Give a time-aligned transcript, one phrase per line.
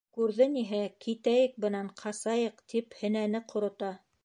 [0.19, 3.95] Күрҙе ниһә: «Китәйек бынан, ҡасайыҡ!»- тип һенәне ҡорота.